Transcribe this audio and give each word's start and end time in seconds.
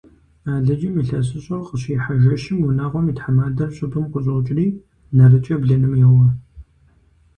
Алыджым 0.53 0.93
илъэсыщӀэр 1.01 1.61
къыщихьэ 1.67 2.13
жэщым 2.21 2.59
унагъуэм 2.67 3.07
и 3.11 3.13
тхьэмадэр 3.17 3.69
щӀыбым 3.75 4.05
къыщӀокӀри, 4.11 4.67
нарыкӀэ 5.15 5.55
блыным 5.61 5.93
йоуэ. 6.01 6.27